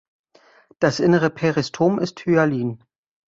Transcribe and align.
Das 0.79 0.99
innere 0.99 1.29
Peristom 1.29 1.99
ist 1.99 2.25
hyalin. 2.25 2.83